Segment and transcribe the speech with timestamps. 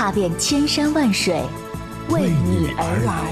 [0.00, 1.42] 踏遍千山万水，
[2.08, 3.30] 为你而来。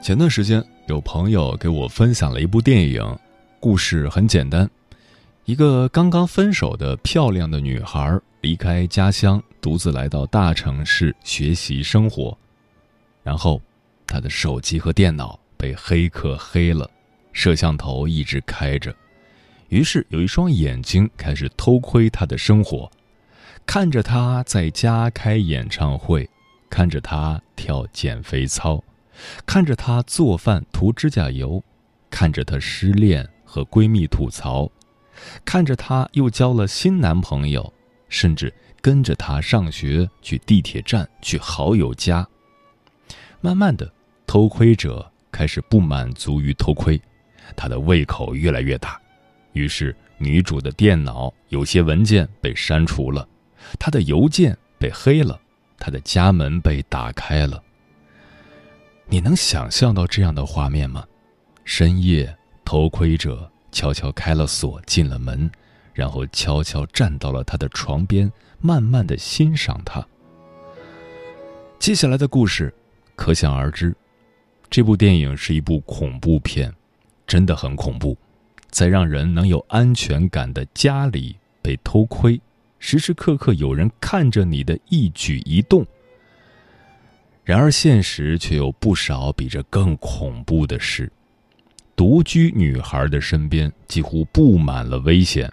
[0.00, 3.04] 前段时间，有朋友给我分享了一部电影，
[3.58, 4.68] 故事很简单：
[5.44, 12.36] 一个刚刚分手的漂亮的女孩离开家乡，独自来到大城市学习生活。
[13.22, 13.60] 然后，
[14.06, 16.88] 她的手机和电脑被黑客黑了，
[17.32, 18.94] 摄像头一直开着，
[19.68, 22.90] 于是有一双眼睛开始偷窥她的生活，
[23.64, 26.28] 看着她在家开演唱会，
[26.70, 28.82] 看着她跳减肥操。
[29.46, 31.64] 看着她做饭涂指甲油，
[32.10, 34.70] 看着她失恋和闺蜜吐槽，
[35.42, 37.72] 看着她又交了新男朋友，
[38.10, 42.28] 甚至跟着她上学去地铁站去好友家。
[43.40, 43.90] 慢慢的，
[44.26, 47.00] 偷窥者开始不满足于偷窥，
[47.56, 49.00] 他的胃口越来越大，
[49.54, 53.26] 于是女主的电脑有些文件被删除了，
[53.78, 55.40] 她的邮件被黑了，
[55.78, 57.62] 她的家门被打开了。
[59.06, 61.06] 你能想象到这样的画面吗？
[61.64, 62.35] 深夜，
[62.66, 65.48] 偷窥者悄悄开了锁，进了门，
[65.94, 70.04] 然后悄悄站到了他的床边，慢慢的欣赏他。
[71.78, 72.74] 接下来的故事，
[73.14, 73.94] 可想而知，
[74.68, 76.74] 这部电影是一部恐怖片，
[77.24, 78.18] 真的很恐怖。
[78.68, 82.40] 在让人能有安全感的家里被偷窥，
[82.80, 85.86] 时时刻刻有人看着你的一举一动。
[87.44, 91.12] 然而，现实却有不少比这更恐怖的事。
[91.96, 95.50] 独居女孩的身边几乎布满了危险。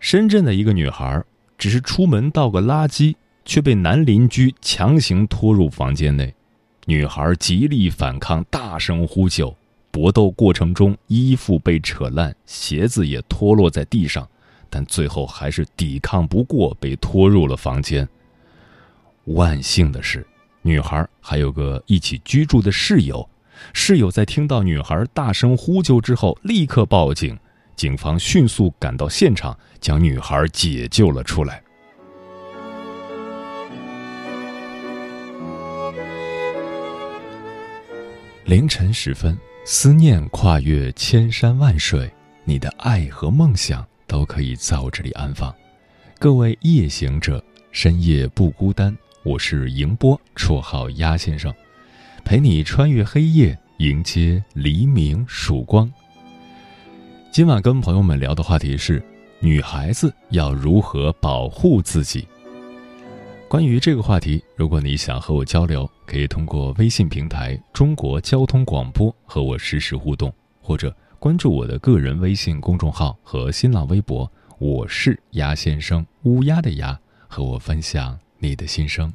[0.00, 1.22] 深圳的一个女孩
[1.56, 6.34] 只是出门倒个垃圾，却被男邻居强行拖入房间内。
[6.84, 9.56] 女孩极力反抗，大声呼救，
[9.90, 14.28] 搏斗过程中衣服被扯烂，鞋子也脱落在地上，
[14.68, 18.08] 但最后还是抵抗不过，被拖入了房间。
[19.24, 20.26] 万幸的是。
[20.62, 23.28] 女孩还有个一起居住的室友，
[23.72, 27.38] 室友在听到女孩大声呼救之后，立刻报警，
[27.74, 31.62] 警方迅速赶到现场，将女孩解救了出来。
[38.44, 42.08] 凌晨时分，思念跨越千山万水，
[42.44, 45.52] 你的爱和梦想都可以在我这里安放。
[46.18, 47.42] 各位夜行者，
[47.72, 48.96] 深夜不孤单。
[49.24, 51.52] 我是迎波，绰号鸭先生，
[52.26, 55.88] 陪你穿越黑夜，迎接黎明曙光。
[57.30, 59.00] 今晚跟朋友们聊的话题是：
[59.38, 62.26] 女孩子要如何保护自己？
[63.48, 76.98] 关于这个话题，如果你想和我交流，可以通过微信平台“中国交通广播”和我实时互动，或者关注我的个人微信公众号和新浪微博，我是鸭先生，乌鸦的鸭，
[77.28, 78.18] 和我分享。
[78.40, 79.14] 你的心声。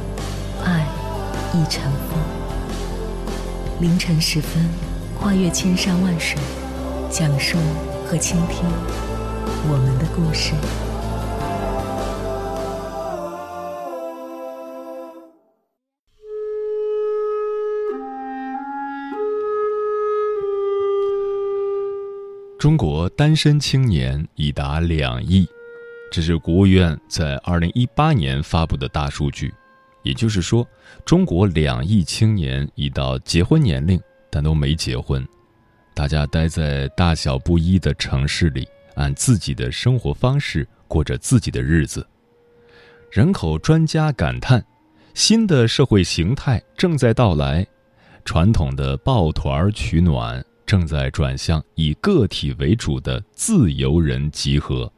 [1.53, 2.17] 一尘风，
[3.81, 4.63] 凌晨时分，
[5.19, 6.39] 跨越千山万水，
[7.09, 7.57] 讲述
[8.05, 8.63] 和倾听
[9.67, 10.53] 我们的故事。
[22.57, 25.45] 中国单身青年已达两亿，
[26.13, 29.53] 这是国务院在二零一八年发布的大数据。
[30.03, 30.67] 也就是说，
[31.05, 35.27] 中国两亿青年已到结婚年龄，但都没结婚。
[35.93, 42.05] 大家待在大小不一的城市里，按自己的生活方式过着自己的日子。
[43.11, 44.65] 人口专家感叹：
[45.13, 47.67] 新的社会形态正在到来，
[48.25, 54.91] 传统的抱团取暖正在转向以个体为主的自由人集合。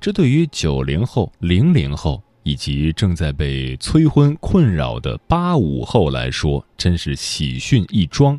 [0.00, 2.22] 这对于九零后、零零后。
[2.42, 8.38] 以及正在被催婚困扰的八五后来说，真是喜讯一桩。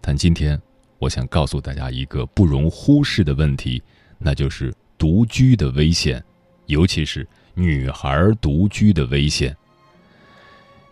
[0.00, 0.60] 但今天，
[0.98, 3.82] 我想告诉大家一个不容忽视的问题，
[4.18, 6.22] 那就是独居的危险，
[6.66, 9.56] 尤其是女孩独居的危险。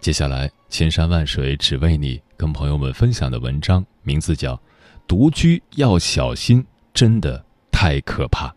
[0.00, 4.54] 接下来，千山万水只为你，跟朋友们分享的文章名字叫
[5.06, 8.48] 《独居要小心，真的太可怕》，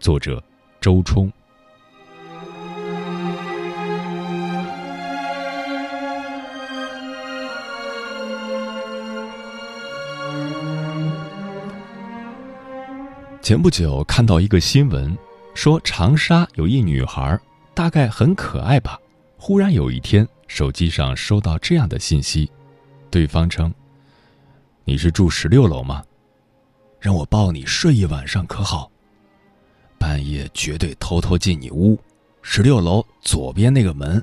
[0.00, 0.42] 作者
[0.80, 1.32] 周冲。
[13.48, 15.16] 前不久看到一个新闻，
[15.54, 17.40] 说长沙有一女孩，
[17.72, 19.00] 大概很可爱吧。
[19.38, 22.52] 忽然有一天，手机上收到这样的信息，
[23.10, 23.72] 对方称
[24.84, 26.04] ：“你是住十六楼吗？
[27.00, 28.90] 让我抱你睡一晚上可好？
[29.98, 31.98] 半夜绝对偷偷进你屋，
[32.42, 34.22] 十六楼左边那个门。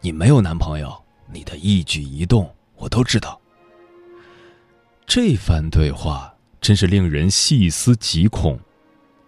[0.00, 0.92] 你没有男朋友，
[1.32, 3.40] 你的一举一动我都知道。”
[5.06, 6.32] 这番对话。
[6.66, 8.58] 真是令人细思极恐，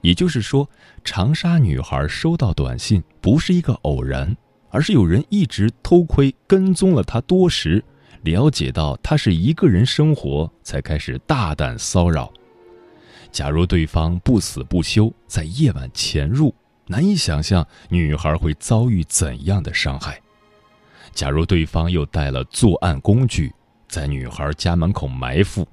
[0.00, 0.68] 也就是说，
[1.04, 4.36] 长沙女孩收到短信不是一个偶然，
[4.70, 7.80] 而是有人一直偷窥跟踪了她多时，
[8.22, 12.28] 了解到她是一个人生活，才开始大胆骚扰。
[13.30, 16.52] 假如对方不死不休，在夜晚潜入，
[16.88, 20.20] 难以想象女孩会遭遇怎样的伤害。
[21.12, 23.54] 假如对方又带了作案工具，
[23.86, 25.64] 在女孩家门口埋伏。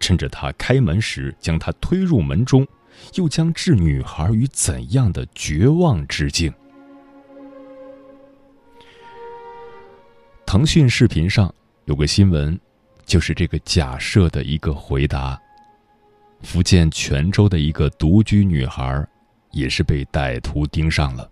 [0.00, 2.66] 趁着他开门时，将他推入门中，
[3.14, 6.52] 又将置女孩于怎样的绝望之境？
[10.44, 11.52] 腾讯视频上
[11.86, 12.58] 有个新闻，
[13.06, 15.40] 就是这个假设的一个回答。
[16.42, 19.06] 福建泉州的一个独居女孩，
[19.52, 21.30] 也是被歹徒盯上了。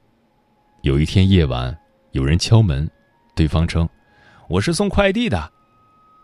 [0.83, 1.77] 有一天夜晚，
[2.13, 2.89] 有人敲门，
[3.35, 3.87] 对方称
[4.49, 5.53] ：“我是送快递的。”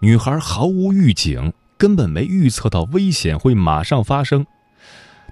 [0.01, 1.53] 女孩毫无预警。
[1.79, 4.47] 根本没预测到危险会马上发生，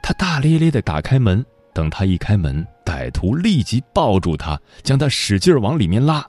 [0.03, 6.27] 他大咧咧的打开门，等他一开门，歹徒立即抱住他，将他使劲往里面拉。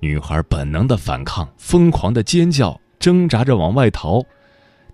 [0.00, 4.24] 女孩本能的反抗，疯狂的尖叫，挣扎着往外逃，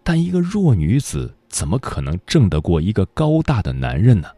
[0.03, 4.29] 但一个弱女子怎么可能挣得过一个高大的男人呢？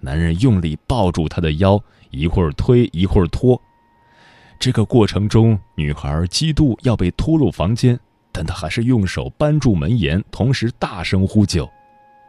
[0.00, 3.60] 男人用力抱住她的腰，一会儿推，一会儿拖。
[4.58, 7.98] 这个过程中，女孩嫉妒要被拖入房间。
[8.32, 11.68] 但他还是用手扳住门沿，同时大声呼救。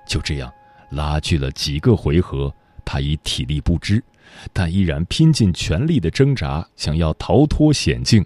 [0.07, 0.51] 就这样，
[0.91, 2.53] 拉锯了几个回合，
[2.83, 4.03] 他已体力不支，
[4.51, 8.25] 但依然拼尽全力的挣扎，想要逃脱险境，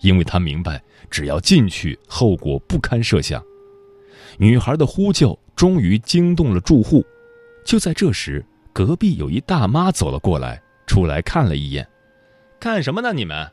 [0.00, 3.42] 因为他明白，只要进去，后果不堪设想。
[4.38, 7.04] 女孩的呼救终于惊动了住户。
[7.64, 11.88] 就在这时，隔壁有一大妈走了过来，出来看了一眼，
[12.60, 13.12] 干什么呢？
[13.12, 13.50] 你们？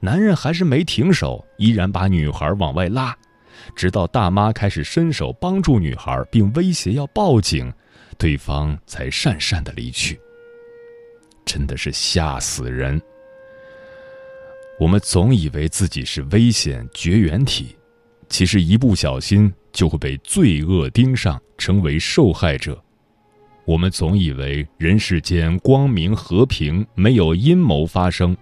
[0.00, 3.16] 男人还是没停手，依然把女孩往外拉，
[3.74, 7.72] 直到大妈开始伸手帮助女孩，并威胁要报警，
[8.16, 10.20] 对方才讪讪的离去。
[11.44, 13.00] 真的是吓死人！
[14.78, 17.74] 我们总以为自己是危险绝缘体，
[18.28, 22.80] 其实一不小心就会被罪恶盯上，成为受害者。
[23.64, 28.36] 我们总以为人世间光明和平，没有阴谋发生。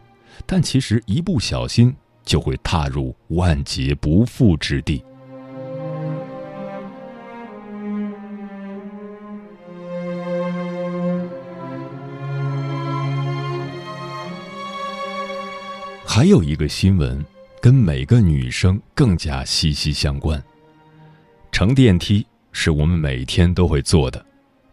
[0.46, 1.92] 但其实一不小心
[2.24, 5.02] 就会踏入万劫不复之地。
[16.06, 17.22] 还有一个新闻，
[17.60, 20.42] 跟每个女生更加息息相关。
[21.52, 24.24] 乘电梯是我们每天都会坐的，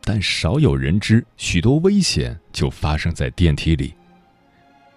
[0.03, 3.94] 但少有人知，许多危险就发生在电梯里。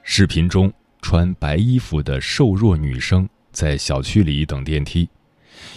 [0.09, 0.73] 视频中，
[1.03, 5.11] 穿白衣服的瘦弱女生在小区里等电梯，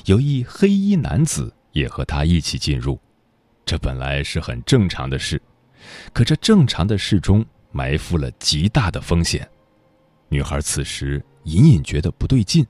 [0.06, 2.98] 有一黑衣男子也和她一起进入。
[3.66, 5.42] 这本来是很正常的事，
[6.14, 9.50] 可这正常的事中埋伏了极大的风险。
[10.30, 12.64] 女孩此时隐隐觉得不对劲，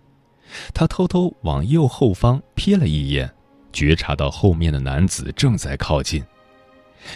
[0.73, 3.29] 她偷偷往右后方瞥了一眼，
[3.73, 6.23] 觉察到后面的男子正在靠近。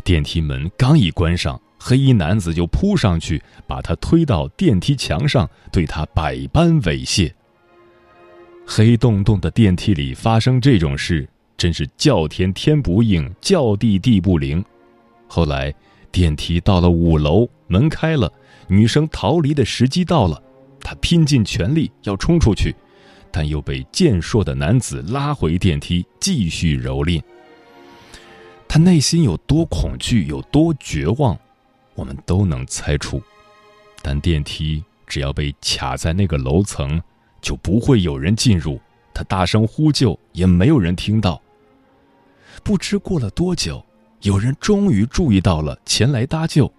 [0.03, 7.29] 电梯门刚一关上，黑衣男子就扑上去，把她推到电梯墙上，对她百般猥亵。
[8.65, 14.63] 黑洞洞的电梯里发生这种事，真是叫天天不应，叫地地不灵。
[15.27, 15.75] 后来，
[16.09, 18.31] 电梯到了五楼，门开了。
[18.69, 20.41] 女生逃离的时机到了，
[20.79, 22.73] 她拼尽全力要冲出去，
[23.29, 27.21] 但又被健硕的男子拉回电梯，继续蹂躏。
[28.69, 31.37] 她内心有多恐惧，有多绝望，
[31.95, 33.21] 我们都能猜出。
[34.01, 37.01] 但电梯只要被卡在那个楼层，
[37.41, 38.79] 就不会有人进入。
[39.13, 41.41] 他大声呼救，也没有人听到。
[42.63, 43.83] 不知过了多久，
[44.21, 46.71] 有人终于注意到了，前来搭救。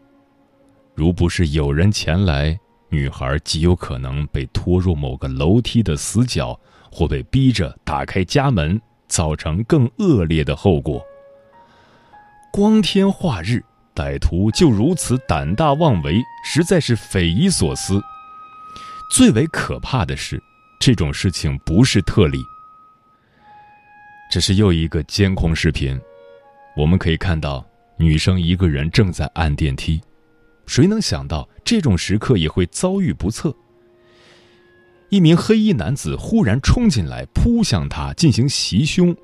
[0.94, 6.58] 如不是有人前来，女孩极有可能被拖入某个楼梯的死角，
[6.90, 11.04] 或被逼着打开家门，造成更恶劣的后果。
[12.52, 13.64] 光天化日，
[13.94, 18.02] 歹徒就如此胆大妄为，实在是匪夷所思。
[19.10, 20.42] 最为可怕的是，
[20.80, 22.44] 这种事情不是特例。
[24.30, 26.00] 这是又一个监控视频，
[26.76, 27.64] 我们可以看到
[27.96, 30.00] 女生一个人正在按电梯。
[30.66, 33.54] 谁能想到这种时刻也会遭遇不测？
[35.10, 39.14] 一名黑衣男子忽然冲进来，扑向他进行袭胸，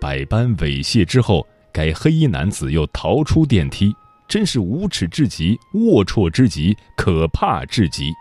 [0.00, 3.94] 百般猥亵之后，该黑衣男子又逃出电梯，
[4.28, 8.12] 真是无耻至极、龌龊至极、可怕至极。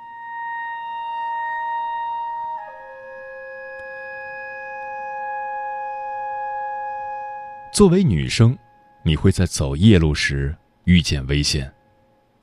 [7.74, 8.58] 作为女生，
[9.04, 11.72] 你会在走夜路时遇见危险。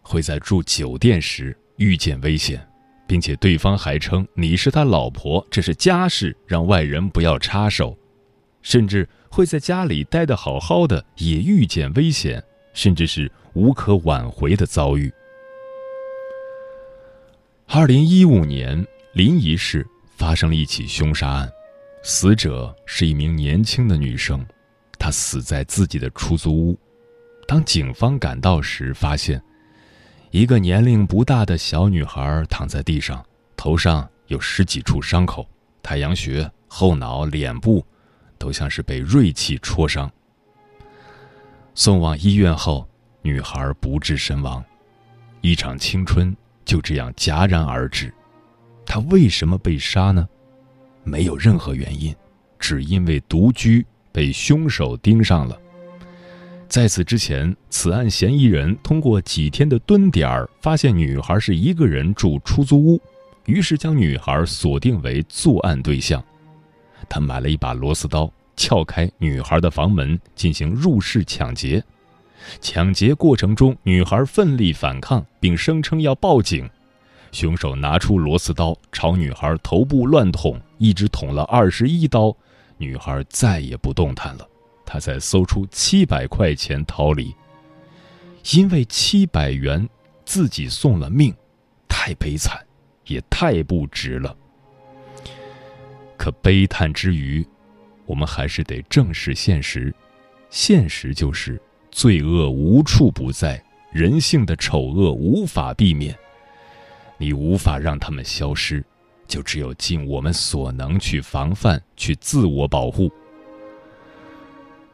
[0.05, 2.61] 会在住酒店时遇见危险，
[3.07, 7.97] 并且对方还称你是他老婆，这是家事，让外人不要插手；
[8.61, 12.43] 甚至会在家里待得好好的也遇见危险，
[12.75, 15.13] 甚至是无可挽回的遭遇。
[17.67, 21.51] 二零一五年，临沂市发生了一起凶杀案，
[22.03, 24.45] 死者是一名年轻的女生，
[24.99, 26.79] 她死在自己的出租屋。
[27.47, 29.43] 当警方赶到时，发现。
[30.31, 33.23] 一个年龄不大的小女孩躺在地上，
[33.55, 35.47] 头上有十几处伤口，
[35.83, 37.85] 太阳穴、后脑、脸部，
[38.39, 40.11] 都像是被锐器戳伤。
[41.75, 42.89] 送往医院后，
[43.23, 44.63] 女孩不治身亡，
[45.41, 48.13] 一场青春就这样戛然而止。
[48.85, 50.29] 她为什么被杀呢？
[51.05, 52.15] 没有任何原因，
[52.59, 55.57] 只因为独居被凶手盯上了。
[56.69, 63.01] 在此之前，此案嫌疑人通过几天的蹲点儿，发现女孩是一个人住出租屋，
[63.47, 66.23] 于是将女孩锁定为作案对象。
[67.09, 71.83] 他买了一把螺丝刀，撬开女孩的房门，进行入室抢劫。
[72.61, 76.69] 抢劫过程中，女孩奋力反抗，并声称要报警。
[77.31, 82.37] 凶手拿出螺丝刀朝女孩头部乱捅，一直捅了二十一刀，
[82.77, 84.47] 女孩再也不动弹了。
[84.85, 87.35] 他才搜出七百块钱逃离，
[88.53, 89.89] 因为七百元
[90.27, 91.35] 自己送了命，
[91.89, 92.61] 太悲惨，
[93.07, 94.37] 也太不值了。
[96.19, 97.47] 可悲叹之余，
[98.05, 99.95] 我们还是得正视现实，
[100.51, 101.59] 现实就是
[101.93, 106.17] 罪恶无处不在，人性的丑恶无法避免，
[107.19, 108.83] 你无法让他们消失，
[109.29, 113.13] 就只有尽我们所能去防范，去自我保护。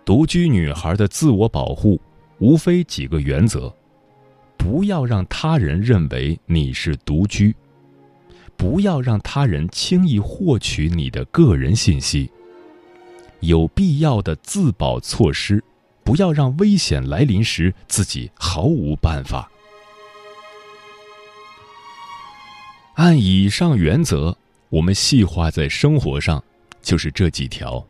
[0.04, 2.00] 独居女孩的自我保护，
[2.40, 3.72] 无非几个原则：
[4.56, 7.52] 不要让他人认为你是独居；
[8.56, 12.28] 不要让他人轻易获取你的个人信息；
[13.38, 15.62] 有必要的自保措施，
[16.08, 19.46] 不要让危险来临时自己毫无办法。
[22.94, 24.34] 按以上原则，
[24.70, 26.42] 我们细化在生活上，
[26.80, 27.86] 就是这几条：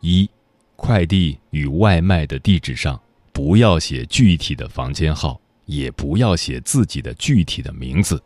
[0.00, 0.28] 一、
[0.76, 3.00] 快递与外卖的地址上
[3.32, 8.22] 不要写具体的房间号，也不要写自己的具体的名字。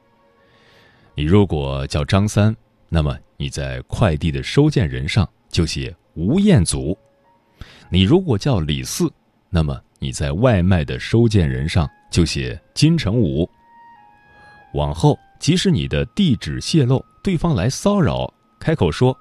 [1.14, 2.52] 你如果叫张三，
[2.88, 6.98] 那么你在快递的收件人上就写吴彦祖；
[7.94, 9.08] 你如果叫李四，
[9.50, 13.48] 那么你在外卖的收件人上就写金城武。
[14.72, 19.16] 往后，即使你的地址泄露，对方来骚扰，开口说：“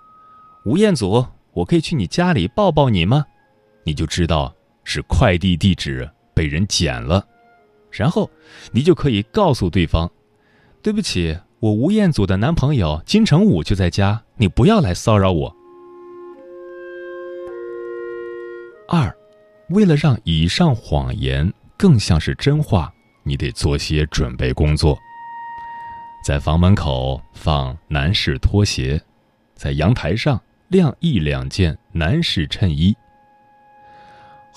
[0.66, 3.24] 吴彦祖，我可以去你家里抱抱你吗？”
[3.86, 4.52] 你就知道
[4.84, 7.24] 是快递地址被人捡了，
[7.92, 8.28] 然后
[8.72, 10.10] 你就可以告诉对方
[10.82, 15.56] ：“对不起。”我吴彦祖的男朋友金城武就在家，你不要来骚扰我。
[18.88, 19.16] 二，
[19.70, 24.98] 为了让以上谎言更像是真话，你得做些准备工作。
[26.26, 29.02] 在房门口放男士拖鞋，
[29.56, 32.96] 在阳台上晾一两件男士衬衣。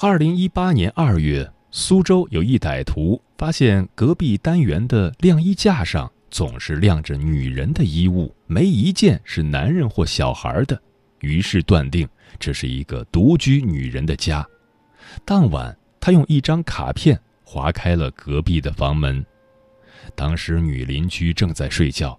[0.00, 6.10] 二零一八年二月，苏州有一歹徒发现隔壁单元的晾衣架上。
[6.28, 10.78] 总是晾着女人的衣物，没一件是男人或小孩的，
[11.20, 12.06] 于是断定
[12.38, 14.46] 这是一个独居女人的家。
[15.24, 19.24] 当晚，他用一张卡片划开了隔壁的房门。
[20.14, 22.18] 当时女邻居正在睡觉，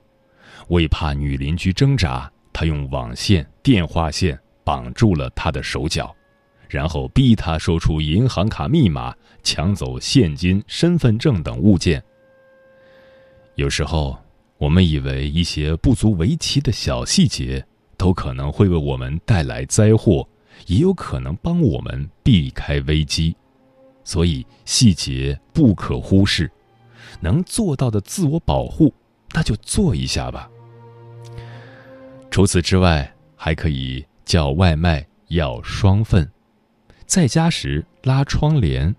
[0.70, 6.14] 为怕女邻居挣扎，他用网线、电话线绑住了她的手脚，
[6.68, 12.04] 然后逼她说出银行卡密码，抢走现金、身份证等物件。
[13.56, 14.18] 有时候，
[14.58, 17.66] 我们以为一些不足为奇的小细节，
[17.98, 20.28] 都可能会为我们带来灾祸，
[20.68, 23.36] 也有可能帮我们避开危机。
[24.04, 26.50] 所以，细节不可忽视，
[27.20, 28.94] 能做到的自我保护，
[29.34, 30.50] 那就做一下吧。
[32.32, 36.30] 除此之外，还可以叫外卖要双份，
[37.06, 38.96] 在家时拉窗帘，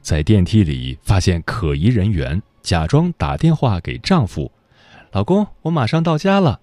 [0.00, 2.42] 在电梯里发现可疑人员。
[2.62, 4.50] 假装打电话给丈夫
[5.12, 6.60] ：“老公，我马上到家了。”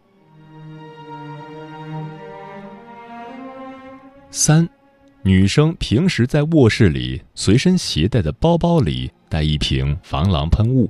[4.34, 4.68] 三，
[5.24, 10.90] 女生平时在卧室里随身携带的包包里带一瓶防狼喷雾，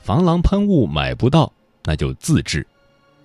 [0.00, 1.52] 防狼喷雾买不到，
[1.84, 2.66] 那就自制，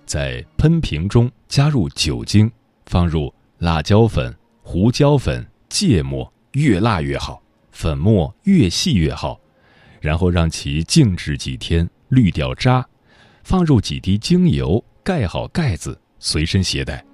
[0.06, 2.48] 在喷瓶中加入酒精，
[2.86, 9.38] 放入辣椒粉、胡椒粉、芥末，越辣越好，粉末越细越好。
[10.00, 12.86] 然后让其静置几天，滤掉渣，
[13.42, 17.04] 放入几滴精油，盖好盖子，随身携带。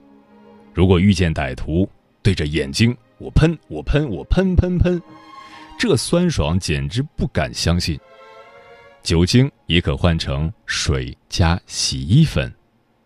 [0.74, 1.88] 如果遇见歹徒，
[2.22, 5.00] 对着眼睛我喷我喷我喷喷喷，
[5.78, 7.98] 这酸爽简直不敢相信。
[9.02, 12.52] 酒精也可换成水加洗衣粉，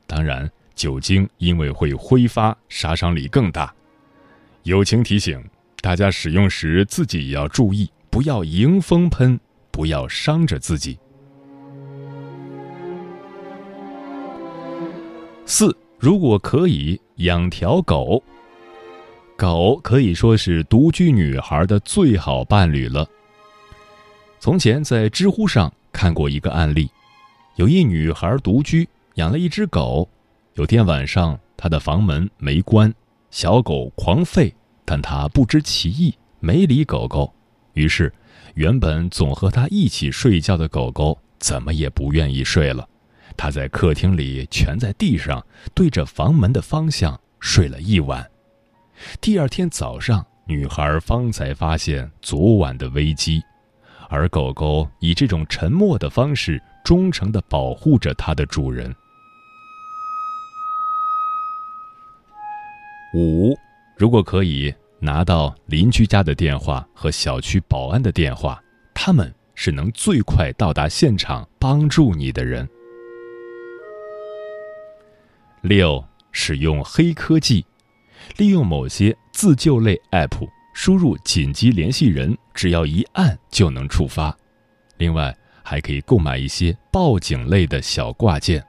[0.07, 3.73] 当然酒精因为会挥发，杀伤力更大。
[4.63, 5.45] 友情提醒
[5.81, 9.39] 大家使用时自己也要注意，不要迎风喷。
[9.71, 10.99] 不要伤着自己。
[15.47, 18.23] 四，如果可以养条狗，
[19.37, 23.05] 狗可以说是独居女孩的最好伴侣了。
[24.39, 26.89] 从前在知乎上看过一个案例，
[27.57, 30.09] 有一女孩独居，养了一只狗。
[30.55, 32.95] 有天晚上，她的房门没关，
[33.33, 34.53] 小狗狂吠，
[34.85, 37.35] 但她不知其意，没理狗狗，
[37.73, 38.13] 于是。
[38.55, 42.89] 原本总和她一起睡觉的狗狗，怎么也不愿意睡了。
[43.39, 48.29] 他在客厅里蜷在地上，对着房门的方向睡了一晚。
[49.21, 53.41] 第二天早上，女孩方才发现昨晚的危机，
[54.11, 58.95] 而狗狗以这种沉默的方式，忠诚地保护着它的主人。
[63.15, 63.57] 五，
[63.97, 64.75] 如果可以。
[65.01, 68.61] 拿到邻居家的电话和小区保安的电话，
[68.93, 72.69] 他们是能最快到达现场帮助你的人。
[75.69, 76.03] 六，
[76.33, 77.63] 使用黑科技，
[78.39, 84.35] 利用某些自救类 App，输入紧急联系人，只要一按就能触发。
[84.97, 88.65] 另外，还可以购买一些报警类的小挂件。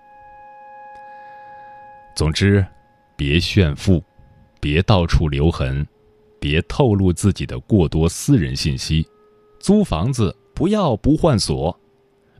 [2.18, 2.68] 总之，
[3.16, 4.04] 别炫富，
[4.60, 5.88] 别到处留痕。
[6.38, 9.08] 别透露自己的过多私人信息，
[9.62, 11.80] 租房子不要不换锁，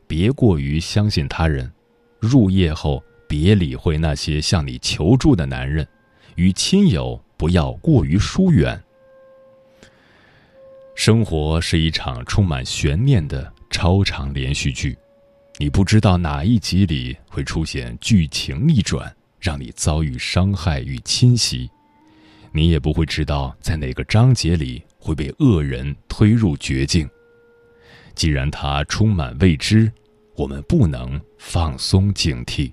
[0.06, 1.72] 别过于相信他人，
[2.18, 5.86] 入夜后别理会那些向你求助的男人，
[6.34, 8.82] 与亲友不要过于疏远。
[10.96, 14.98] 生活是一场充满悬念的超长连续剧，
[15.58, 21.70] 你不知道哪一集里会出现剧情逆转，让你遭遇伤害与侵袭；
[22.50, 27.08] 你也不会知道在哪个章节里会被恶人推入绝境。
[28.16, 29.90] 既然它充满未知，
[30.34, 32.72] 我们不能放松警惕。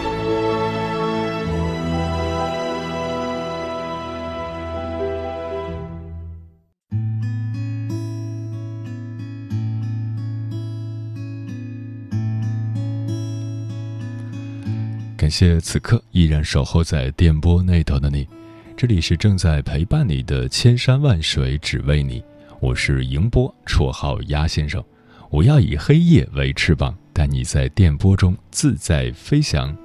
[15.21, 18.27] 感谢此刻依然守候在电波那头的你，
[18.75, 22.23] 这里是正在陪伴你的千山万水只为你，
[22.59, 24.83] 我是迎波，绰号鸭先生，
[25.29, 29.77] 我要以黑夜为翅膀，带你在电波中自在飞翔。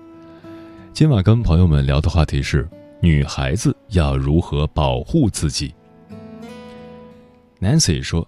[0.95, 2.67] 今晚跟朋友们聊的话题是：
[3.03, 5.75] 女孩子要如何保护自己
[7.61, 8.27] ？Nancy 说，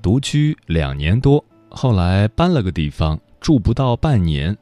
[0.00, 4.56] 独居两年多，后来搬了个地方，住不到半年。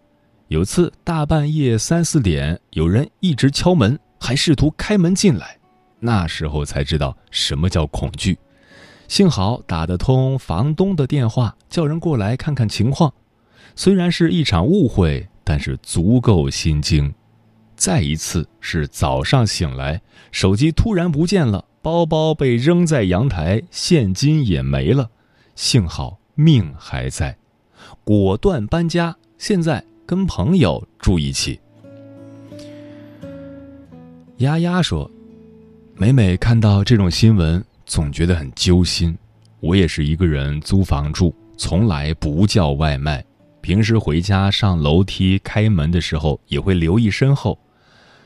[0.54, 5.58] 有次大半夜三四点，有人一直敲门，还试图开门进来，
[5.98, 8.38] 那时候才知道什么叫恐惧。
[9.08, 13.12] 幸好打得通房东的电话，叫人过来看看情况。
[13.74, 17.12] 虽然是一场误会，但是足够心惊。
[17.74, 25.10] 再一次是早上醒来，手机突然不见了，包包被扔在阳台，现金也没了。
[25.56, 27.36] 幸好命还在，
[28.04, 29.16] 果断搬家。
[29.36, 29.84] 现在。
[30.06, 31.58] 跟朋友住一起，
[34.38, 35.10] 丫丫说
[35.96, 39.16] ：“每每看到这种新闻，总觉得很揪心。
[39.60, 43.24] 我也是一个人租房住，从来不叫外卖。
[43.62, 47.58] 平时回家上楼梯开门的时候，也会留意身后。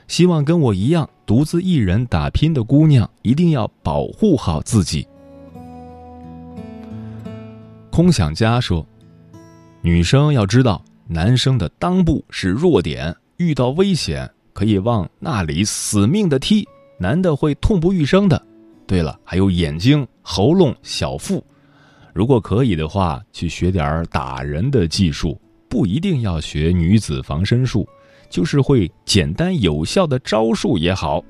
[0.09, 5.07] 希望跟我一样独自一人打拼的姑娘，一定要保护好自己。”
[7.93, 8.85] 空想家说
[9.81, 16.69] ：“女生要知道。”男生的裆部是弱点，遇到危险可以往那里死命的踢，
[16.99, 18.41] 男的会痛不欲生的。
[18.87, 21.43] 对了，还有眼睛、喉咙、小腹，
[22.13, 27.89] 如果可以的话，去学点打人的技术，不一定要学女子防身术，
[28.29, 31.25] 就是会简单有效的招数也好。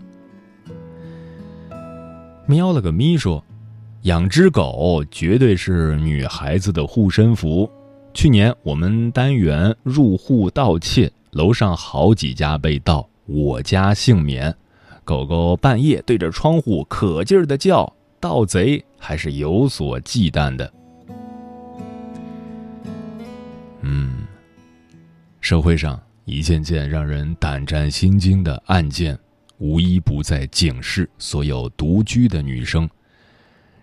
[2.46, 3.44] 喵了个咪说，
[4.02, 7.70] 养只狗绝对是女孩子的护身符。
[8.18, 14.52] 去年我们单元入户盗窃，楼上好几家被盗，我家幸免。
[15.04, 20.72] 狗狗半夜对着窗户可劲儿的叫，盗贼还是有所忌惮的。
[23.82, 24.26] 嗯，
[25.40, 29.16] 社会上一件件让人胆战心惊的案件，
[29.58, 32.90] 无一不在警示所有独居的女生：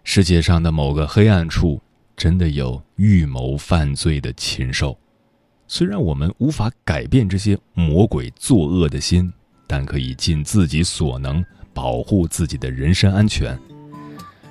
[0.03, 1.81] 世界上的某个黑暗处。
[2.15, 4.97] 真的有预谋犯罪的禽兽，
[5.67, 9.31] 虽然我们无法改变这些魔鬼作恶的心，
[9.67, 13.57] 但可以尽自己所能保护自己的人身安全，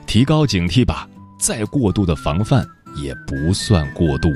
[0.07, 1.09] 提高警惕吧。
[1.39, 4.31] 再过度的防范也不算过度。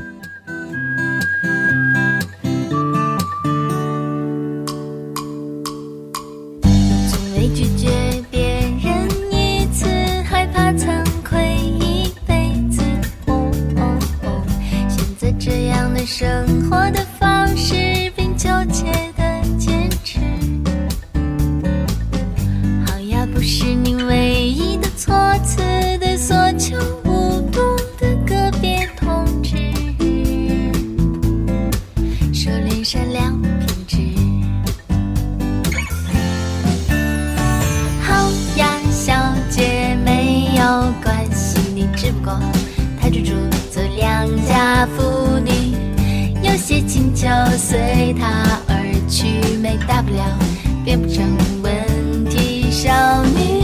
[47.56, 50.38] 随他而去，没大不了，
[50.84, 51.24] 变不成
[51.62, 53.57] 问题少女。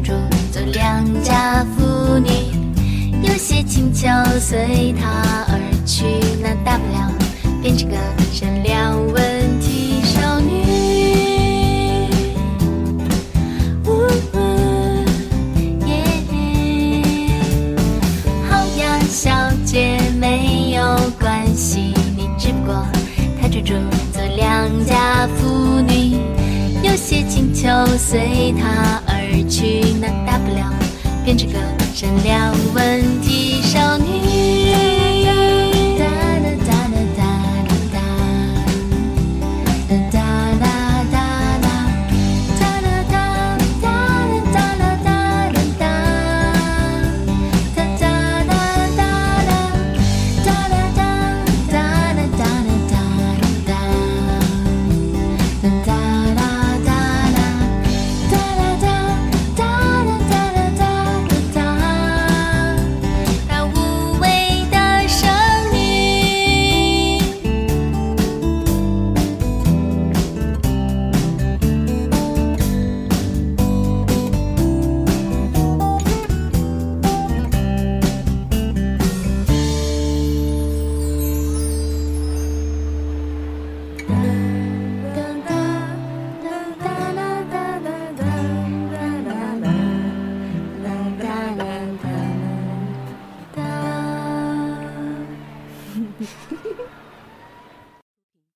[0.00, 0.12] 住
[0.50, 2.30] 做良家妇女，
[3.22, 4.08] 有些请求
[4.40, 6.04] 随他而去，
[6.42, 7.12] 那大不了
[7.60, 7.96] 变成个
[8.32, 10.50] 善良问题少女。
[13.84, 13.90] 呜
[14.32, 14.36] 呜
[15.86, 15.92] 耶
[18.48, 19.30] 好呀，小
[19.64, 22.86] 姐没有关系，你只不过
[23.40, 23.74] 太追逐
[24.12, 26.16] 做良家妇女，
[26.82, 29.11] 有些请求随他而
[29.62, 30.74] 去，那大不了
[31.24, 31.56] 变成个
[31.94, 34.61] 善良问题少女。